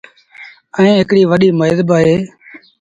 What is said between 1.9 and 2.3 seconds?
اهي۔